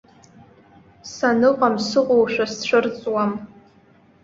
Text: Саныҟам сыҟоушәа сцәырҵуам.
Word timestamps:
Саныҟам 1.13 1.75
сыҟоушәа 1.87 2.45
сцәырҵуам. 2.51 3.31